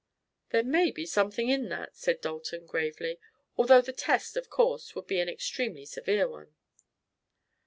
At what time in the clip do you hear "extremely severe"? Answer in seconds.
5.29-6.27